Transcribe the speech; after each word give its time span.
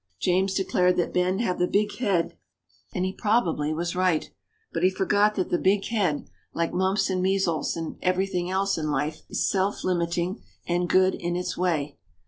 James 0.19 0.55
declared 0.55 0.97
that 0.97 1.13
Ben 1.13 1.37
had 1.37 1.59
the 1.59 1.67
big 1.67 1.97
head 1.97 2.35
and 2.91 3.05
he 3.05 3.13
probably 3.13 3.71
was 3.71 3.95
right; 3.95 4.31
but 4.73 4.81
he 4.81 4.89
forgot 4.89 5.35
that 5.35 5.51
the 5.51 5.59
big 5.59 5.85
head, 5.89 6.25
like 6.55 6.73
mumps 6.73 7.07
and 7.11 7.21
measles 7.21 7.77
and 7.77 7.99
everything 8.01 8.49
else 8.49 8.79
in 8.79 8.89
life, 8.89 9.21
is 9.29 9.47
self 9.47 9.83
limiting 9.83 10.41
and 10.65 10.89
good 10.89 11.13
in 11.13 11.35
its 11.35 11.55
way. 11.55 11.99